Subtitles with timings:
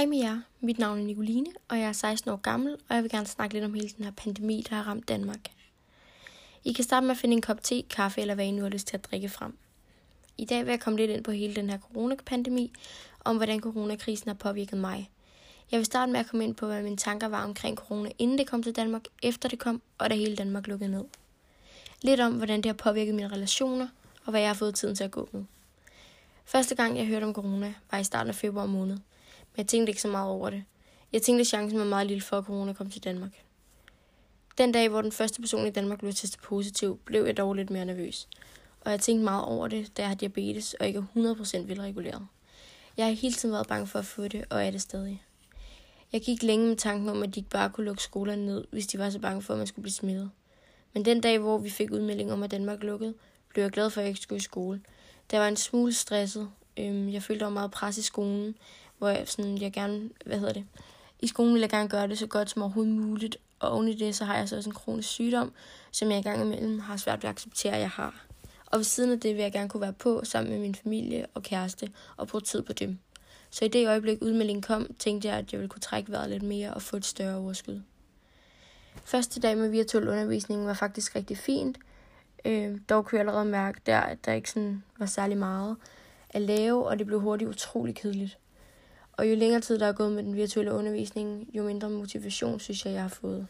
[0.00, 3.02] Hej med jer, mit navn er Nicoline, og jeg er 16 år gammel, og jeg
[3.02, 5.50] vil gerne snakke lidt om hele den her pandemi, der har ramt Danmark.
[6.64, 8.68] I kan starte med at finde en kop te, kaffe eller hvad I nu har
[8.68, 9.56] lyst til at drikke frem.
[10.38, 12.72] I dag vil jeg komme lidt ind på hele den her coronapandemi,
[13.24, 15.10] om hvordan coronakrisen har påvirket mig.
[15.70, 18.38] Jeg vil starte med at komme ind på, hvad mine tanker var omkring corona, inden
[18.38, 21.04] det kom til Danmark, efter det kom, og da hele Danmark lukkede ned.
[22.02, 23.88] Lidt om, hvordan det har påvirket mine relationer,
[24.24, 25.44] og hvad jeg har fået tiden til at gå med.
[26.44, 28.98] Første gang, jeg hørte om corona, var i starten af februar måned
[29.60, 30.64] jeg tænkte ikke så meget over det.
[31.12, 33.44] Jeg tænkte, at chancen var meget lille for, at corona kom til Danmark.
[34.58, 37.70] Den dag, hvor den første person i Danmark blev testet positiv, blev jeg dog lidt
[37.70, 38.28] mere nervøs.
[38.80, 42.26] Og jeg tænkte meget over det, da jeg har diabetes og ikke er 100% velreguleret.
[42.96, 45.22] Jeg har hele tiden været bange for at få det, og er det stadig.
[46.12, 48.86] Jeg gik længe med tanken om, at de ikke bare kunne lukke skolerne ned, hvis
[48.86, 50.30] de var så bange for, at man skulle blive smittet.
[50.94, 53.14] Men den dag, hvor vi fik udmelding om, at Danmark lukkede,
[53.48, 54.80] blev jeg glad for, at jeg ikke skulle i skole.
[55.30, 56.50] Der var en smule stresset.
[56.76, 58.54] Øhm, jeg følte, der var meget pres i skolen,
[59.00, 60.64] hvor jeg, sådan, jeg gerne, hvad hedder det,
[61.20, 63.94] i skolen vil jeg gerne gøre det så godt som overhovedet muligt, og oven i
[63.94, 65.52] det, så har jeg så også en kronisk sygdom,
[65.90, 68.26] som jeg i gang imellem har svært ved at acceptere, at jeg har.
[68.66, 71.26] Og ved siden af det vil jeg gerne kunne være på sammen med min familie
[71.34, 72.98] og kæreste og bruge tid på dem.
[73.50, 76.42] Så i det øjeblik udmeldingen kom, tænkte jeg, at jeg ville kunne trække vejret lidt
[76.42, 77.82] mere og få et større overskud.
[79.04, 81.78] Første dag med virtuel undervisning var faktisk rigtig fint.
[82.44, 85.76] Øh, dog kunne jeg allerede mærke der, at der ikke sådan var særlig meget
[86.30, 88.38] at lave, og det blev hurtigt utrolig kedeligt.
[89.20, 92.86] Og jo længere tid der er gået med den virtuelle undervisning, jo mindre motivation synes
[92.86, 93.46] jeg, jeg har fået.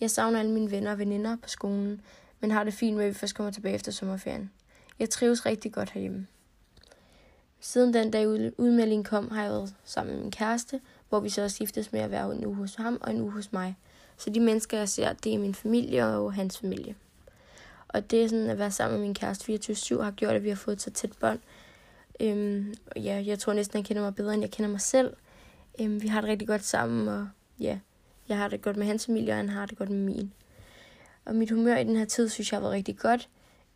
[0.00, 2.00] Jeg savner alle mine venner og veninder på skolen,
[2.40, 4.50] men har det fint med, at vi først kommer tilbage efter sommerferien.
[4.98, 6.26] Jeg trives rigtig godt herhjemme.
[7.60, 11.40] Siden den dag udmeldingen kom, har jeg været sammen med min kæreste, hvor vi så
[11.40, 13.76] har skiftes med at være en uge hos ham og en uge hos mig.
[14.16, 16.94] Så de mennesker, jeg ser, det er min familie og hans familie.
[17.88, 20.48] Og det er sådan at være sammen med min kæreste 24-7 har gjort, at vi
[20.48, 21.38] har fået så tæt bånd,
[22.20, 25.16] Øhm, og ja, jeg tror næsten, han kender mig bedre, end jeg kender mig selv.
[25.80, 27.28] Øhm, vi har det rigtig godt sammen, og
[27.60, 27.78] ja,
[28.28, 30.32] jeg har det godt med hans familie, og han har det godt med min.
[31.24, 33.28] Og mit humør i den her tid, synes jeg har været rigtig godt.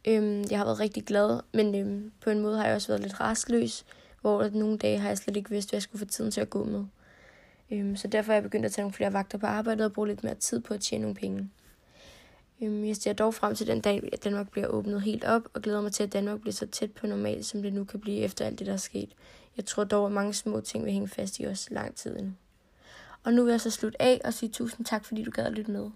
[0.09, 3.01] Øhm, jeg har været rigtig glad, men øhm, på en måde har jeg også været
[3.01, 3.85] lidt rastløs,
[4.21, 6.51] hvor nogle dage har jeg slet ikke vidst, hvad jeg skulle få tiden til at
[6.51, 6.85] gå med.
[7.71, 10.09] Øhm, så derfor er jeg begyndt at tage nogle flere vagter på arbejdet og bruge
[10.09, 11.51] lidt mere tid på at tjene nogle penge.
[12.63, 15.63] Øhm, jeg ser dog frem til den dag, at Danmark bliver åbnet helt op, og
[15.63, 18.19] glæder mig til, at Danmark bliver så tæt på normalt, som det nu kan blive
[18.19, 19.09] efter alt det, der er sket.
[19.57, 22.33] Jeg tror dog, at mange små ting vil hænge fast i os lang tid endnu.
[23.25, 25.53] Og nu vil jeg så slutte af og sige tusind tak, fordi du gad at
[25.53, 25.91] lytte med.